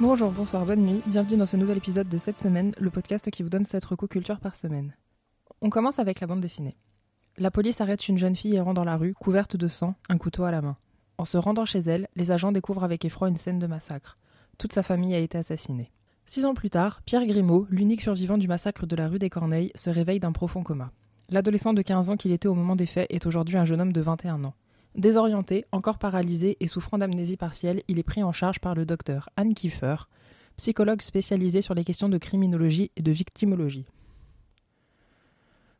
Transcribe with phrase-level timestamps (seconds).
[0.00, 3.44] Bonjour, bonsoir, bonne nuit, bienvenue dans ce nouvel épisode de cette semaine, le podcast qui
[3.44, 4.92] vous donne cette recoculture par semaine.
[5.60, 6.76] On commence avec la bande dessinée.
[7.38, 10.42] La police arrête une jeune fille errant dans la rue, couverte de sang, un couteau
[10.42, 10.76] à la main.
[11.16, 14.18] En se rendant chez elle, les agents découvrent avec effroi une scène de massacre.
[14.58, 15.92] Toute sa famille a été assassinée.
[16.26, 19.70] Six ans plus tard, Pierre Grimaud, l'unique survivant du massacre de la rue des Corneilles,
[19.76, 20.90] se réveille d'un profond coma.
[21.28, 23.92] L'adolescent de 15 ans qu'il était au moment des faits est aujourd'hui un jeune homme
[23.92, 24.54] de 21 ans.
[24.94, 29.28] Désorienté, encore paralysé et souffrant d'amnésie partielle, il est pris en charge par le docteur
[29.36, 30.08] Anne Kiefer,
[30.56, 33.86] psychologue spécialisé sur les questions de criminologie et de victimologie.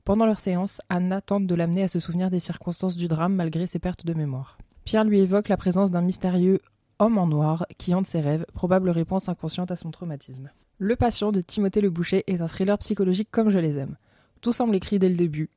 [0.05, 3.67] Pendant leur séance, Anna tente de l'amener à se souvenir des circonstances du drame malgré
[3.67, 4.59] ses pertes de mémoire.
[4.85, 6.61] Pierre lui évoque la présence d'un mystérieux
[6.99, 10.51] homme en noir qui hante ses rêves, probable réponse inconsciente à son traumatisme.
[10.79, 13.97] Le patient de Timothée Le Boucher est un thriller psychologique comme je les aime.
[14.41, 15.51] Tout semble écrit dès le début,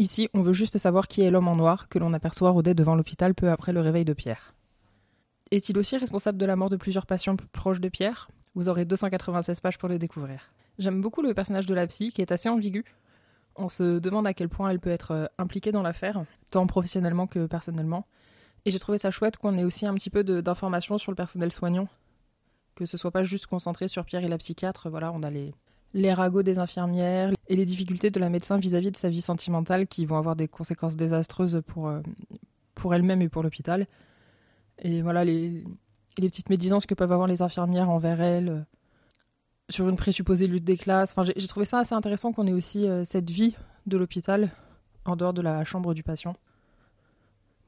[0.00, 2.94] Ici, on veut juste savoir qui est l'homme en noir que l'on aperçoit rôder devant
[2.94, 4.54] l'hôpital peu après le réveil de Pierre.
[5.50, 8.30] Est-il aussi responsable de la mort de plusieurs patients proches de Pierre?
[8.54, 10.54] Vous aurez 296 pages pour le découvrir.
[10.78, 12.82] J'aime beaucoup le personnage de la psy qui est assez ambigu.
[13.56, 17.26] On se demande à quel point elle peut être euh, impliquée dans l'affaire, tant professionnellement
[17.26, 18.06] que personnellement.
[18.64, 21.52] Et j'ai trouvé ça chouette qu'on ait aussi un petit peu d'informations sur le personnel
[21.52, 21.88] soignant.
[22.74, 25.52] Que ce soit pas juste concentré sur Pierre et la psychiatre, voilà, on a les,
[25.92, 29.86] les ragots des infirmières et les difficultés de la médecin vis-à-vis de sa vie sentimentale
[29.86, 32.00] qui vont avoir des conséquences désastreuses pour, euh,
[32.74, 33.86] pour elle-même et pour l'hôpital.
[34.78, 35.64] Et voilà, les,
[36.18, 38.60] les, petites médisances que peuvent avoir les infirmières envers elle euh,
[39.68, 41.12] sur une présupposée lutte des classes.
[41.16, 44.50] Enfin, j'ai trouvé ça assez intéressant qu'on ait aussi euh, cette vie de l'hôpital
[45.04, 46.36] en dehors de la chambre du patient.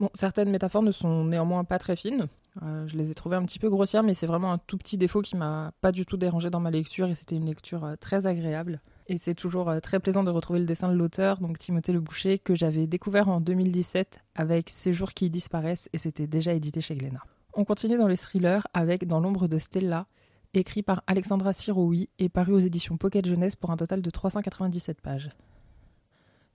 [0.03, 2.27] Bon, certaines métaphores ne sont néanmoins pas très fines.
[2.61, 4.99] Euh, je les ai trouvées un petit peu grossières, mais c'est vraiment un tout petit
[4.99, 7.95] défaut qui m'a pas du tout dérangé dans ma lecture et c'était une lecture euh,
[7.95, 8.81] très agréable.
[9.07, 12.01] Et c'est toujours euh, très plaisant de retrouver le dessin de l'auteur, donc Timothée Le
[12.01, 16.81] Boucher, que j'avais découvert en 2017 avec Ces jours qui disparaissent et c'était déjà édité
[16.81, 17.23] chez Glénat.
[17.55, 20.09] On continue dans le thriller avec Dans l'ombre de Stella,
[20.53, 25.01] écrit par Alexandra Siroui et paru aux éditions Pocket Jeunesse pour un total de 397
[25.01, 25.31] pages.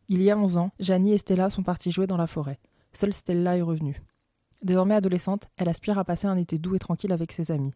[0.09, 2.59] Il y a 11 ans, Janie et Stella sont partis jouer dans la forêt.
[2.94, 4.02] Seule Stella est revenue.
[4.64, 7.74] Désormais adolescente, elle aspire à passer un été doux et tranquille avec ses amis.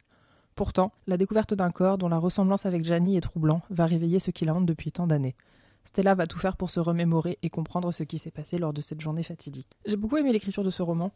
[0.55, 4.31] Pourtant, la découverte d'un corps dont la ressemblance avec Janie est troublant va réveiller ce
[4.31, 5.35] qui la hante depuis tant d'années.
[5.83, 8.81] Stella va tout faire pour se remémorer et comprendre ce qui s'est passé lors de
[8.81, 9.67] cette journée fatidique.
[9.85, 11.11] J'ai beaucoup aimé l'écriture de ce roman.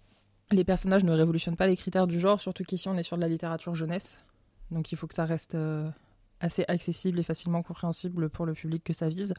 [0.51, 3.21] Les personnages ne révolutionnent pas les critères du genre, surtout qu'ici on est sur de
[3.21, 4.23] la littérature jeunesse.
[4.71, 5.89] Donc il faut que ça reste euh,
[6.39, 9.33] assez accessible et facilement compréhensible pour le public que ça vise.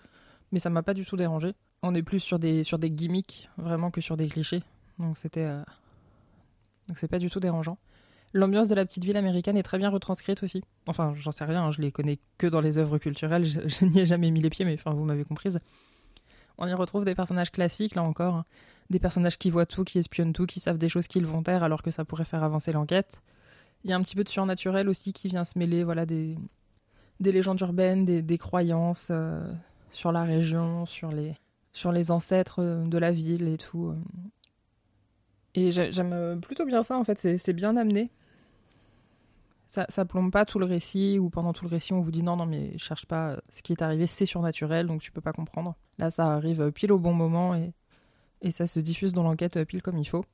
[0.53, 1.55] Mais ça m'a pas du tout dérangé.
[1.83, 4.63] On est plus sur des, sur des gimmicks vraiment que sur des clichés.
[4.99, 5.63] Donc c'était euh,
[6.89, 7.79] donc c'est pas du tout dérangeant.
[8.33, 10.63] L'ambiance de la petite ville américaine est très bien retranscrite aussi.
[10.87, 14.01] Enfin, j'en sais rien, hein, je les connais que dans les œuvres culturelles, je, n'y
[14.01, 15.61] ai jamais mis les pieds, mais enfin, vous m'avez comprise.
[16.59, 18.45] On y retrouve des personnages classiques, là encore, hein.
[18.91, 21.63] des personnages qui voient tout, qui espionnent tout, qui savent des choses qu'ils vont taire
[21.63, 23.21] alors que ça pourrait faire avancer l'enquête.
[23.85, 26.37] Il y a un petit peu de surnaturel aussi qui vient se mêler, voilà, des,
[27.21, 29.41] des légendes urbaines, des, croyances euh,
[29.93, 31.35] sur la région, sur les,
[31.77, 33.89] sur les ancêtres de la ville et tout.
[33.89, 33.97] Euh.
[35.55, 38.11] Et j'aime euh, plutôt bien ça, en fait, c'est bien amené.
[39.67, 42.23] Ça, ça plombe pas tout le récit, ou pendant tout le récit, on vous dit
[42.23, 45.21] non, non, mais cherche pas, euh, ce qui est arrivé, c'est surnaturel, donc tu peux
[45.21, 45.75] pas comprendre.
[45.99, 47.75] Là, ça arrive euh, pile au bon moment, et,
[48.41, 50.25] et ça se diffuse dans l'enquête pile comme il faut.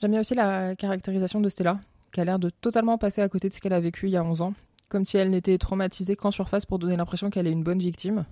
[0.00, 1.78] J'aime bien aussi la caractérisation de Stella,
[2.10, 4.16] qui a l'air de totalement passer à côté de ce qu'elle a vécu il y
[4.16, 4.54] a 11 ans,
[4.88, 8.24] comme si elle n'était traumatisée qu'en surface pour donner l'impression qu'elle est une bonne victime.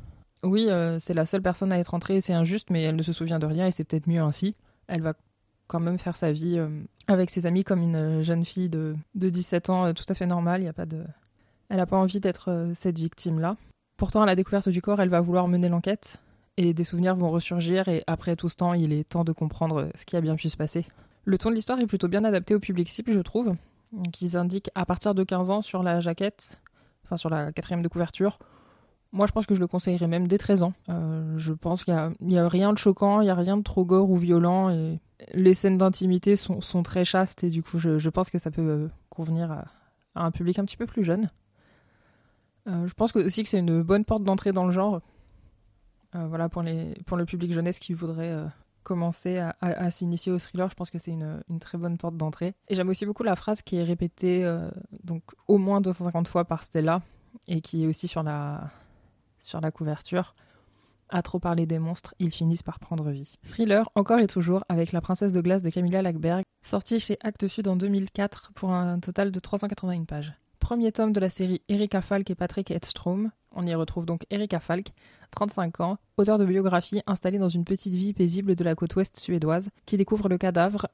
[0.43, 3.39] Oui, c'est la seule personne à être entrée, c'est injuste, mais elle ne se souvient
[3.39, 4.57] de rien, et c'est peut-être mieux ainsi.
[4.89, 5.15] Elle va
[5.73, 6.69] quand même faire sa vie euh,
[7.09, 10.15] avec ses amis comme une euh, jeune fille de, de 17 ans euh, tout à
[10.15, 10.67] fait normale.
[10.67, 11.03] A pas de...
[11.71, 13.57] Elle n'a pas envie d'être cette victime-là.
[13.97, 16.19] Pourtant, à la découverte du corps, elle va vouloir mener l'enquête
[16.59, 19.89] et des souvenirs vont ressurgir et après tout ce temps, il est temps de comprendre
[19.95, 20.85] ce qui a bien pu se passer.
[21.25, 23.55] Le ton de l'histoire est plutôt bien adapté au public cible, je trouve.
[24.21, 26.61] ils indiquent à partir de 15 ans sur la jaquette,
[27.07, 28.39] enfin sur la quatrième de couverture.
[29.13, 30.73] Moi, je pense que je le conseillerais même dès 13 ans.
[31.37, 34.11] je pense qu'il n'y a, rien de choquant, il n'y a rien de trop gore
[34.11, 35.01] ou violent et
[35.33, 38.89] les scènes d'intimité sont, très chastes et du coup, je, pense que ça peut euh,
[39.09, 39.65] convenir à,
[40.15, 41.31] un public un petit peu plus jeune.
[42.69, 45.01] Euh, je pense aussi que c'est une bonne porte d'entrée dans le genre.
[46.15, 48.37] Euh, voilà, pour le public jeunesse qui voudrait
[48.83, 52.55] commencer à, s'initier au thriller, je pense que c'est une, une, très bonne porte d'entrée.
[52.69, 54.45] Et j'aime aussi beaucoup la phrase qui est répétée
[55.05, 57.01] donc au moins 250 fois par Stella
[57.49, 58.71] et qui est aussi sur la,
[59.43, 60.35] sur la couverture.
[61.09, 63.37] À trop parler des monstres, ils finissent par prendre vie.
[63.47, 67.49] Thriller, encore et toujours, avec La princesse de glace de Camilla Lackberg, sorti chez Actes
[67.49, 70.33] Sud en 2004 pour un total de 381 pages.
[70.59, 73.31] Premier tome de la série Erika Falk et Patrick Edstrom.
[73.51, 74.93] On y retrouve donc Erika Falk,
[75.33, 79.19] 35 ans, auteur de biographie installé dans une petite vie paisible de la côte ouest
[79.19, 80.87] suédoise, qui découvre le cadavre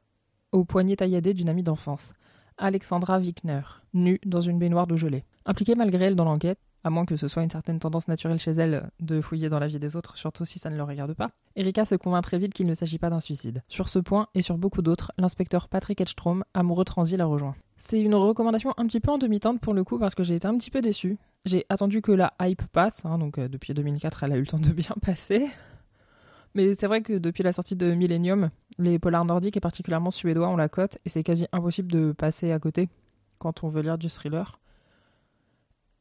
[0.51, 2.13] au poignet tailladé d'une amie d'enfance.
[2.57, 3.61] Alexandra Wickner,
[3.95, 5.25] nue dans une baignoire d'eau gelée.
[5.47, 6.59] Impliquée malgré elle dans l'enquête,
[6.89, 9.67] à moins que ce soit une certaine tendance naturelle chez elle de fouiller dans la
[9.67, 12.55] vie des autres, surtout si ça ne le regarde pas, Erika se convainc très vite
[12.55, 13.63] qu'il ne s'agit pas d'un suicide.
[13.69, 17.55] Sur ce point et sur beaucoup d'autres, l'inspecteur Patrick Edstrom, amoureux transi, la rejoint.
[17.77, 20.49] C'est une recommandation un petit peu en demi-teinte pour le coup parce que j'ai été
[20.49, 21.19] un petit peu déçue.
[21.45, 24.47] J'ai attendu que la hype passe, hein, donc euh, depuis 2004 elle a eu le
[24.47, 25.47] temps de bien passer.
[26.55, 28.49] Mais c'est vrai que depuis la sortie de Millennium,
[28.79, 32.51] les polars nordiques et particulièrement suédois ont la cote et c'est quasi impossible de passer
[32.51, 32.89] à côté
[33.39, 34.59] quand on veut lire du thriller.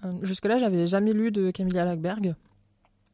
[0.06, 2.36] Euh, jusque-là, j'avais jamais lu de Camilla Lackberg.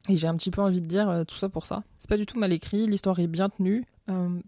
[0.09, 1.83] Et j'ai un petit peu envie de dire euh, tout ça pour ça.
[1.97, 3.85] C'est pas du tout mal écrit, l'histoire est bien tenue.
[4.09, 4.39] Euh,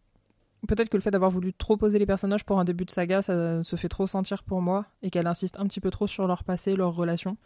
[0.67, 3.21] peut-être que le fait d'avoir voulu trop poser les personnages pour un début de saga,
[3.21, 6.27] ça se fait trop sentir pour moi, et qu'elle insiste un petit peu trop sur
[6.27, 7.37] leur passé, leurs relations.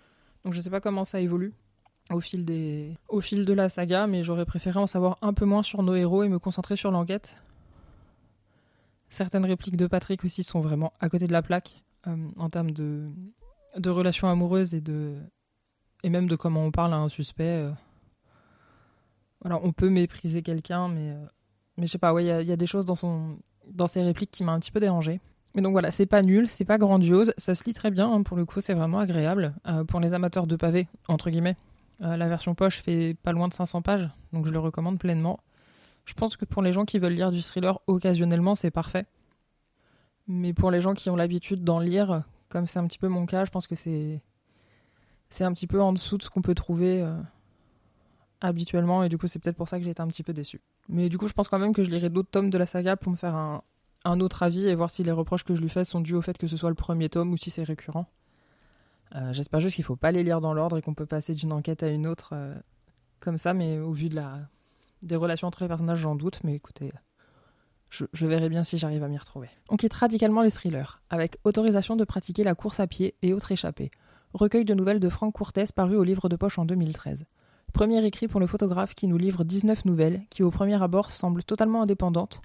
[0.44, 1.54] Donc je sais pas comment ça évolue
[2.12, 2.98] au fil, des...
[3.10, 5.94] au fil de la saga, mais j'aurais préféré en savoir un peu moins sur nos
[5.94, 7.44] héros et me concentrer sur l'enquête.
[9.10, 13.10] Certaines répliques de Patrick aussi sont vraiment à côté de la plaque en termes de,
[13.78, 15.16] de relations amoureuses et de
[16.04, 17.44] et même de comment on parle à un suspect.
[17.44, 17.72] Euh.
[19.46, 21.26] On peut mépriser quelqu'un, mais euh,
[21.78, 23.38] mais je sais pas, il y, a des choses dans son
[23.68, 25.22] dans ses répliques qui m'a un petit peu dérangé.
[25.56, 28.22] Mais donc voilà, c'est pas nul, c'est pas grandiose, ça se lit très bien, hein,
[28.22, 29.54] pour le coup c'est vraiment agréable.
[29.68, 31.58] Euh, pour les amateurs de pavés, entre guillemets,
[32.00, 35.40] la version poche fait pas loin de 500 pages, donc je le recommande pleinement.
[36.06, 39.06] Je pense que pour les gens qui veulent lire du thriller occasionnellement, c'est parfait.
[40.28, 43.26] Mais pour les gens qui ont l'habitude d'en lire, comme c'est un petit peu mon
[43.26, 44.22] cas, je pense que c'est
[45.30, 47.16] c'est un petit peu en dessous de ce qu'on peut trouver euh,
[48.42, 50.62] habituellement et du coup c'est peut-être pour ça que j'ai été un petit peu déçu.
[50.88, 52.98] Mais du coup je pense quand même que je lirai d'autres tomes de la saga
[52.98, 53.62] pour me faire un,
[54.06, 56.22] un, autre avis et voir si les reproches que je lui fais sont dus au
[56.22, 58.08] fait que ce soit le premier tome ou si c'est récurrent.
[59.16, 61.54] Euh, j'espère juste qu'il faut pas les lire dans l'ordre et qu'on peut passer d'une
[61.54, 62.56] enquête à une autre euh,
[63.20, 64.40] comme ça, mais au vu de la
[65.02, 66.92] des relations entre les personnages j'en doute, mais écoutez,
[67.90, 69.50] je, verrai bien si j'arrive à m'y retrouver.
[69.70, 73.52] On quitte radicalement les thrillers, avec autorisation de pratiquer la course à pied et autres
[73.52, 73.92] échappées.
[74.34, 77.26] Recueil de nouvelles de Franck Courtès paru au livre de poche en 2013.
[77.74, 81.44] Premier écrit pour le photographe qui nous livre 19 nouvelles, qui au premier abord semblent
[81.44, 82.42] totalement indépendantes.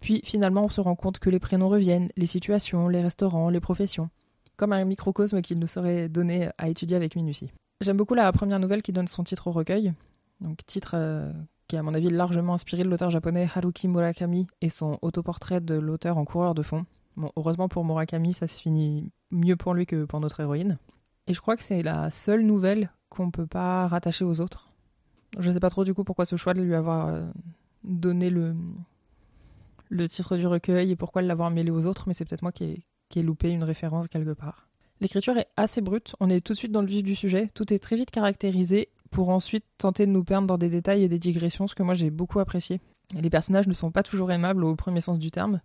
[0.00, 3.60] Puis finalement on se rend compte que les prénoms reviennent, les situations, les restaurants, les
[3.60, 4.10] professions.
[4.56, 7.52] Comme un microcosme qu'il nous serait donné à étudier avec minutie.
[7.80, 9.92] J'aime beaucoup la première nouvelle qui donne son titre au recueil.
[10.40, 11.32] Donc titre euh,
[11.72, 15.74] qui à mon avis largement inspiré de l'auteur japonais Haruki Murakami et son autoportrait de
[15.74, 16.84] l'auteur en coureur de fond.
[17.34, 20.76] Heureusement pour Murakami, ça se finit mieux pour lui que pour notre héroïne.
[21.28, 24.70] Et je crois que c'est la seule nouvelle qu'on peut pas rattacher aux autres.
[25.38, 27.24] Je sais pas trop du coup pourquoi ce choix de lui avoir euh,
[27.84, 28.54] donné le,
[29.88, 32.64] le titre du recueil et pourquoi l'avoir mêlé aux autres, mais c'est peut-être moi qui
[32.64, 34.68] ai, qui ai loupé une référence quelque part.
[35.00, 37.72] L'écriture est assez brute, on est tout de suite dans le vif du sujet, tout
[37.72, 41.20] est très vite caractérisé pour ensuite tenter de nous perdre dans des détails et des
[41.20, 42.80] digressions, ce que moi j'ai beaucoup apprécié.
[43.14, 45.60] Les personnages ne sont pas toujours aimables au premier sens du terme,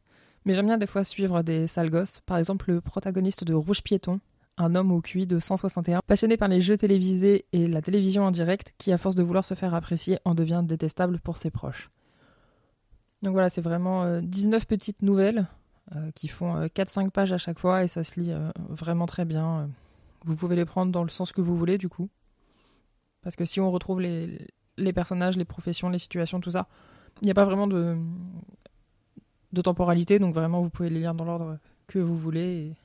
[0.45, 2.21] mais j'aime bien des fois suivre des sales gosses.
[2.25, 4.19] Par exemple, le protagoniste de Rouge Piéton,
[4.57, 8.31] un homme au QI de 161, passionné par les jeux télévisés et la télévision en
[8.31, 11.89] direct, qui à force de vouloir se faire apprécier en devient détestable pour ses proches.
[13.23, 15.47] Donc voilà, c'est vraiment 19 euh, petites nouvelles
[15.95, 18.33] euh, qui font 4-5 euh, pages à chaque fois et ça se lit
[18.69, 19.69] vraiment très bien.
[20.25, 22.09] Vous pouvez les prendre dans le sens que vous voulez du coup.
[23.21, 26.67] Parce que si on retrouve les, personnages, les professions, les situations, tout ça,
[27.21, 27.97] il n'y a pas vraiment de,
[29.63, 31.57] temporalité, donc vraiment vous pouvez les lire dans l'ordre
[31.87, 32.75] que vous voulez.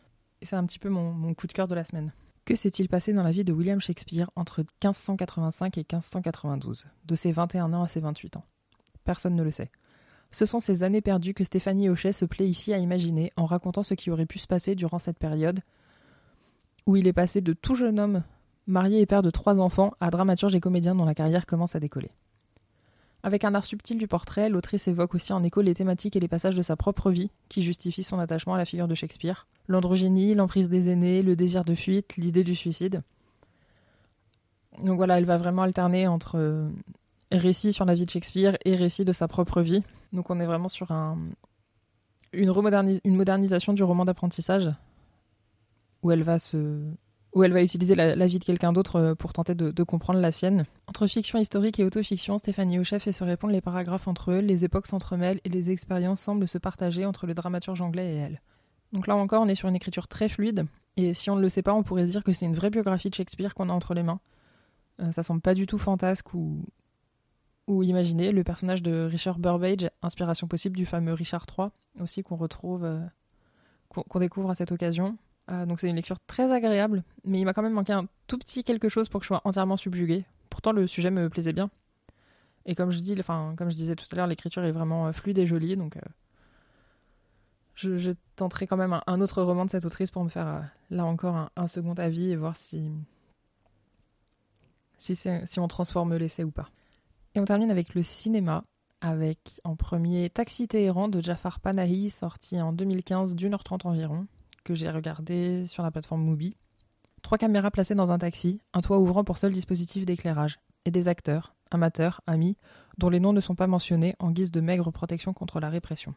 [0.41, 2.13] Et, c'est un petit peu mon, mon, coup de cœur de la semaine.
[2.45, 7.31] Que s'est-il passé dans la vie de William Shakespeare entre 1585 et 1592, de ses
[7.31, 8.45] 21 ans à ses 28 ans
[9.05, 9.71] Personne ne le sait.
[10.33, 13.83] Ce sont ces années perdues que Stéphanie Hochet se plaît ici à imaginer en racontant
[13.83, 15.61] ce qui aurait pu se passer durant cette période,
[16.87, 18.25] où il est passé de tout jeune homme
[18.67, 21.81] marié et père de trois enfants, à dramaturge et comédien dont la carrière commence à
[21.81, 22.11] décoller.
[23.25, 26.29] Avec un art subtil du portrait, l'autrice évoque aussi en écho les thématiques et les
[26.29, 29.47] passages de sa propre vie qui justifient son attachement à la figure de Shakespeare.
[29.69, 33.03] L'androgynie, l'emprise des aînés, le désir de fuite, l'idée du suicide.
[34.83, 36.69] Donc voilà, elle va vraiment alterner entre euh,
[37.31, 39.85] récits sur la vie de Shakespeare et récits de sa propre vie.
[40.13, 41.17] Donc on est vraiment sur un,
[42.33, 42.53] une,
[43.05, 44.71] une modernisation du roman d'apprentissage
[46.03, 46.81] où elle va se
[47.35, 50.31] où elle va utiliser la, vie de quelqu'un d'autre euh, pour tenter de, comprendre la
[50.31, 50.65] sienne.
[50.87, 54.65] Entre fiction historique et autofiction, Stéphanie Houchef fait se répondre les paragraphes entre eux, les
[54.65, 58.41] époques s'entremêlent et les expériences semblent se partager entre le dramaturge anglais et elle.
[58.93, 61.49] Donc là encore, on est sur une écriture très fluide, et si on ne le
[61.49, 63.73] sait pas, on pourrait se dire que c'est une vraie biographie de Shakespeare qu'on a
[63.73, 64.21] entre les mains.
[65.01, 66.67] Euh, ça semble pas du tout fantasque ou,
[67.67, 68.31] ou imaginé.
[68.31, 71.69] Le personnage de Richard Burbage, inspiration possible du fameux Richard III,
[72.01, 73.01] aussi qu'on retrouve, euh,
[73.89, 75.17] qu'on découvre à cette occasion.
[75.51, 78.39] Euh, donc c'est une lecture très agréable, mais il m'a quand même manqué un tout
[78.39, 80.25] petit quelque chose pour que je sois entièrement subjuguée.
[80.51, 81.71] Pourtant le sujet me plaisait bien.
[82.65, 83.17] Et comme je dis,
[83.57, 86.01] comme je disais tout à l'heure, l'écriture est vraiment euh, fluide et jolie, donc euh,
[87.75, 91.51] je, tenterai quand même un, autre roman de cette autrice pour me faire là encore
[91.57, 92.91] un, second avis et voir si
[94.99, 96.69] si, si on transforme l'essai ou pas.
[97.35, 98.63] Et on termine avec le cinéma,
[99.01, 104.27] avec en premier Taxi Téhéran de Jafar Panahi, sorti en 2015 d'une heure trente environ,
[104.65, 106.57] que j'ai regardé sur la plateforme Mubi.
[107.23, 111.09] Trois caméras placées dans un taxi, un toit ouvrant pour seul dispositif d'éclairage, et des
[111.09, 112.57] acteurs, amateurs, amis,
[112.99, 116.15] dont les noms ne sont pas mentionnés en guise de maigre protection contre la répression.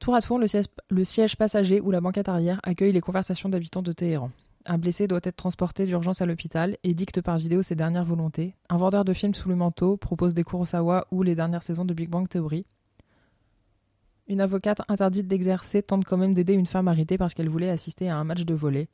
[0.00, 3.92] Tour à tour, le siège, passager ou la banquette arrière accueille les conversations d'habitants de
[3.92, 4.30] Téhéran.
[4.64, 8.56] Un blessé doit être transporté d'urgence à l'hôpital et dicte par vidéo ses dernières volontés.
[8.68, 11.94] Un vendeur de films sous le manteau propose des Kurosawa ou les dernières saisons de
[11.94, 12.66] Big Bang Theory.
[14.28, 18.08] Une avocate interdite d'exercer tente quand même d'aider une femme arrêtée parce qu'elle voulait assister
[18.08, 18.88] à un match de volley.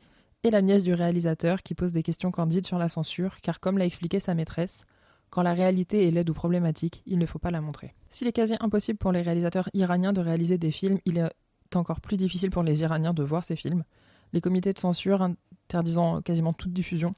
[0.45, 3.77] Et la nièce du réalisateur qui pose des questions candides sur la censure, car comme
[3.77, 4.85] l'a expliqué sa maîtresse,
[5.31, 7.95] quand la réalité est laide ou problématique, il ne faut pas la montrer.
[8.09, 11.29] S'il est quasi impossible pour les réalisateurs iraniens de réaliser des films, il est
[11.77, 13.85] encore plus difficile pour les Iraniens de voir ces films.
[14.33, 17.15] Les comités de censure interdisant quasiment toute diffusion.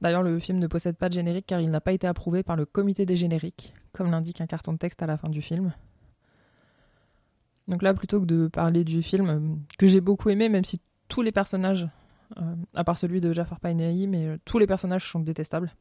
[0.00, 2.56] D'ailleurs, le film ne possède pas de générique car il n'a pas été approuvé par
[2.56, 5.72] le comité des génériques, comme l'indique un carton de texte à la fin du film.
[7.68, 9.40] Donc là, plutôt que de parler du film euh,
[9.78, 11.88] que j'ai beaucoup aimé, même si tous les personnages,
[12.36, 15.72] euh, à part celui de Jafar Panahi, mais euh, tous les personnages sont détestables.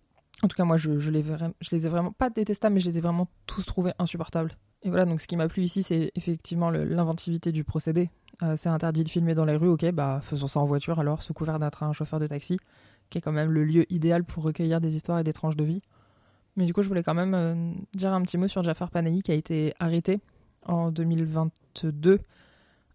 [0.41, 3.29] En tout cas, moi, je, les, ai vraiment pas détestables, mais je les ai vraiment
[3.45, 4.57] tous trouvés insupportables.
[4.81, 8.09] Et voilà, donc ce qui m'a plu ici, c'est effectivement l'inventivité du procédé.
[8.57, 11.33] C'est interdit de filmer dans les rues, ok, bah faisons ça en voiture alors, sous
[11.33, 12.57] couvert d'être un chauffeur de taxi,
[13.09, 15.63] qui est quand même le lieu idéal pour recueillir des histoires et des tranches de
[15.63, 15.81] vie.
[16.57, 19.31] Mais du coup, je voulais quand même dire un petit mot sur Jafar Panahi qui
[19.31, 20.19] a été arrêté
[20.65, 21.51] en 2020,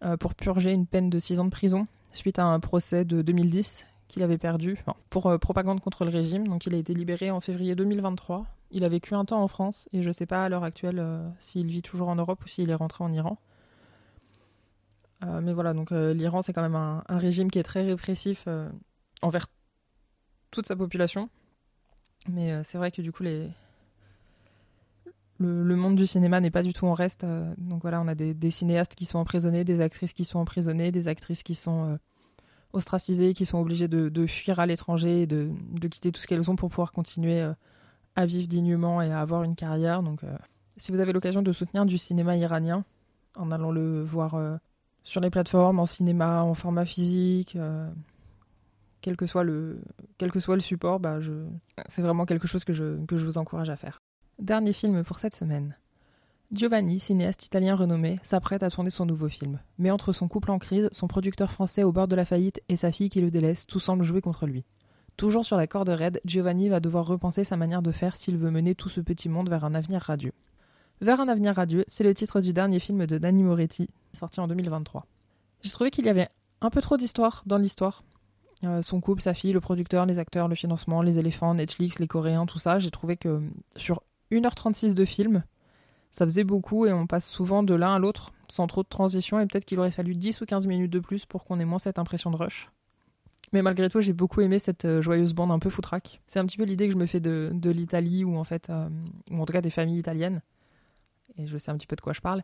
[0.01, 3.21] euh, pour purger une peine de 6 ans de prison suite à un procès de
[3.21, 6.47] 2010 qu'il avait perdu pour euh, propagande contre le régime.
[6.47, 8.45] Donc il a été libéré en février 2023.
[8.71, 10.99] Il a vécu un temps en France et je ne sais pas à l'heure actuelle
[10.99, 13.37] euh, s'il vit toujours en Europe ou s'il est rentré en Iran.
[15.41, 18.47] Mais voilà, donc l'Iran, c'est quand même un, régime qui est très répressif
[19.21, 19.47] envers
[20.49, 21.29] toute sa population.
[22.29, 23.49] Mais c'est vrai que du coup, les,
[25.39, 27.25] le, monde du cinéma n'est pas du tout en reste.
[27.57, 31.07] donc voilà, on a des, cinéastes qui sont emprisonnés, des actrices qui sont emprisonnées, des
[31.07, 31.97] actrices qui sont
[32.73, 36.55] ostracisées, qui sont obligées de, fuir à l'étranger, de, de quitter tout ce qu'elles ont
[36.55, 37.53] pour pouvoir continuer euh,
[38.15, 40.03] à vivre dignement et à avoir une carrière.
[40.03, 40.35] Donc, euh,
[40.77, 42.83] si vous avez l'occasion de soutenir du cinéma iranien,
[43.35, 44.57] en allant le voir euh,
[45.03, 47.57] sur les plateformes, en cinéma, en format physique,
[49.01, 49.81] quel, que soit le,
[50.59, 51.19] support, bah
[51.87, 53.99] c'est vraiment quelque chose que je vous encourage à faire.
[54.39, 55.75] Dernier film pour cette semaine.
[56.53, 59.59] Giovanni, cinéaste italien renommé, s'apprête à tourner son nouveau film.
[59.77, 62.77] Mais entre son couple en crise, son producteur français au bord de la faillite et
[62.77, 64.63] sa fille qui le délaisse, tout semble jouer contre lui.
[65.17, 68.49] Toujours sur la corde raide, Giovanni va devoir repenser sa manière de faire s'il veut
[68.49, 70.31] mener tout ce petit monde vers un avenir radieux.
[71.01, 74.47] Vers un avenir radieux, c'est le titre du dernier film de Danny Moretti, sorti en
[74.47, 75.05] 2023.
[75.63, 76.29] J'ai trouvé qu'il y avait
[76.61, 78.03] un peu trop d'histoire dans l'histoire.
[78.63, 82.07] Euh, son couple, sa fille, le producteur, les acteurs, le financement, les éléphants, Netflix, les
[82.07, 82.79] Coréens, tout ça.
[82.79, 83.41] J'ai trouvé que
[83.75, 85.43] sur 1h36 de film,
[86.11, 89.39] ça faisait beaucoup et on passe souvent de l'un à l'autre sans trop de transition
[89.39, 91.79] et peut-être qu'il aurait fallu 10 ou 15 minutes de plus pour qu'on ait moins
[91.79, 92.69] cette impression de rush.
[93.51, 96.21] Mais malgré tout, j'ai beaucoup aimé cette euh, joyeuse bande un peu foutraque.
[96.27, 98.89] C'est un petit peu l'idée que je me fais de, l'Italie ou en fait, euh,
[99.31, 100.41] ou en tout cas des familles italiennes.
[101.37, 102.43] Et je sais un petit peu de quoi je parle.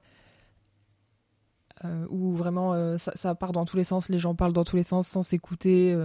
[1.84, 4.84] Euh, où vraiment ça, part dans tous les sens, les gens parlent dans tous les
[4.84, 5.96] sens sans s'écouter,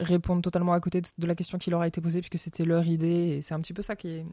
[0.00, 2.64] répondent totalement à côté de, de, la question qui leur a été posée puisque c'était
[2.64, 3.36] leur idée.
[3.36, 4.26] Et c'est un petit peu ça qui est,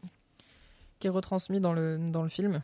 [0.98, 2.62] qui est retransmis dans le, dans le film.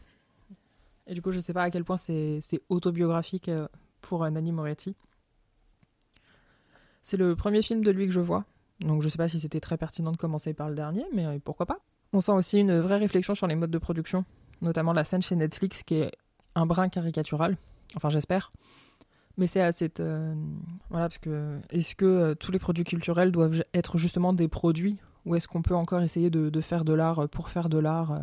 [1.07, 3.67] Et du coup, je sais pas à quel point c'est autobiographique euh,
[4.01, 4.97] pour Nanni Moretti.
[7.03, 8.45] C'est le premier film de lui que je vois,
[8.81, 11.39] donc je sais pas si c'était très pertinent de commencer par le dernier, mais euh,
[11.45, 11.79] pourquoi pas.
[12.13, 14.25] On sent aussi une vraie réflexion sur les modes de production,
[14.61, 16.13] notamment la scène chez Netflix qui est
[16.55, 17.57] un brin caricatural,
[17.97, 18.53] enfin j'espère.
[19.39, 20.01] Mais c'est cette.
[20.01, 20.35] Euh,
[20.91, 21.59] voilà, parce que.
[21.71, 25.75] Est-ce que tous les produits culturels doivent être justement des produits ou est-ce qu'on peut
[25.75, 28.21] encore essayer de, faire de l'art pour faire de l'art, euh,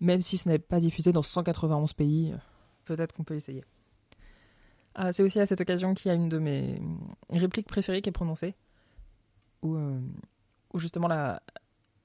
[0.00, 2.34] même si ce n'est pas diffusé dans 191 pays
[2.84, 3.64] Peut-être qu'on peut essayer.
[4.94, 6.80] Ah, c'est aussi à cette occasion qu'il y a une de mes
[7.30, 8.54] répliques préférées qui est prononcée,
[9.62, 10.00] où, euh,
[10.74, 11.42] justement la,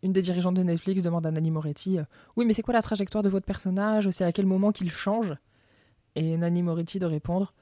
[0.04, 2.04] une des dirigeantes de Netflix demande à Nanny Moretti euh,
[2.36, 4.10] Oui, mais c'est quoi la trajectoire de votre personnage?
[4.12, 5.34] C'est à quel moment qu'il change?
[6.16, 7.54] Et Nanny Moretti de répondre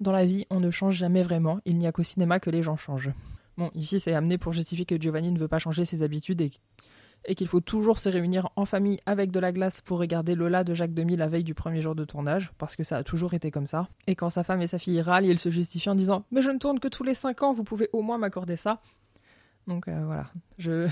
[0.00, 2.62] Dans la vie, on ne change jamais vraiment, il n'y a qu'au cinéma que les
[2.62, 3.10] gens changent.
[3.58, 7.34] Bon, ici, c'est amené pour justifier que Giovanni ne veut pas changer ses habitudes et,
[7.34, 10.74] qu'il faut toujours se réunir en famille avec de la glace pour regarder Lola de
[10.74, 13.50] Jacques Demy la veille du premier jour de tournage, parce que ça a toujours été
[13.50, 13.88] comme ça.
[14.06, 16.50] Et quand sa femme et sa fille râlent, il se justifie en disant Mais je
[16.50, 18.80] ne tourne que tous les 5 ans, vous pouvez au moins m'accorder ça.
[19.66, 20.88] Donc euh, voilà, je,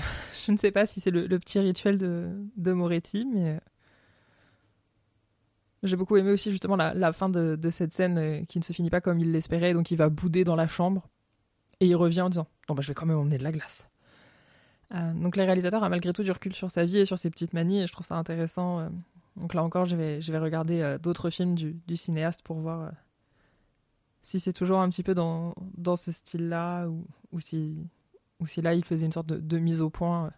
[0.49, 3.61] ne sais pas si c'est le, petit rituel de, de Moretti, mais.
[5.83, 8.89] J'ai beaucoup aimé aussi justement la, fin de, cette scène euh, qui ne se finit
[8.89, 11.07] pas comme il l'espérait, donc il va bouder dans la chambre
[11.79, 13.87] et il revient en disant Non, bah, je vais quand même emmener de la glace.
[14.93, 17.29] Euh, donc les réalisateurs a malgré tout du recul sur sa vie et sur ses
[17.29, 18.79] petites manies et je trouve ça intéressant.
[18.79, 18.89] Euh.
[19.35, 22.91] donc là encore, je vais, je vais regarder d'autres films du, cinéaste pour voir
[24.21, 27.77] si c'est toujours un petit peu dans, dans ce style-là ou, ou, si,
[28.39, 30.31] ou si là il faisait une sorte de, mise au point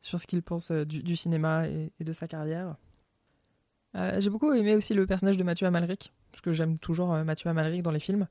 [0.00, 2.76] sur ce qu'il pense du, cinéma et de sa carrière.
[3.94, 7.24] Euh, j'ai beaucoup aimé aussi le personnage de Mathieu Amalric, parce que j'aime toujours euh,
[7.24, 8.26] Mathieu Amalric dans les films.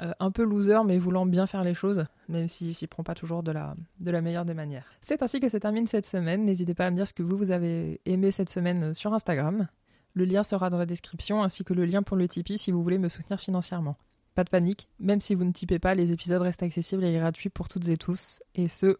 [0.00, 3.14] Euh, un peu loser, mais voulant bien faire les choses, même s'il s'y prend pas
[3.14, 3.74] toujours de la,
[4.22, 4.86] meilleure des manières.
[5.02, 6.44] C'est ainsi que se termine cette semaine.
[6.44, 9.68] N'hésitez pas à me dire ce que vous, vous avez aimé cette semaine sur Instagram.
[10.14, 12.82] Le lien sera dans la description, ainsi que le lien pour le Tipeee si vous
[12.82, 13.96] voulez me soutenir financièrement.
[14.34, 17.50] Pas de panique, même si vous ne typez pas, les épisodes restent accessibles et gratuits
[17.50, 18.98] pour toutes et tous, et ce,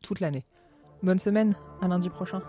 [0.00, 0.44] toute l'année.
[1.02, 2.42] Bonne semaine, à lundi prochain.